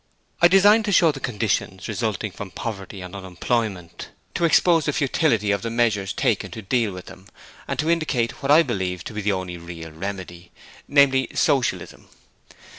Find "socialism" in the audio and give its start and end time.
11.35-12.09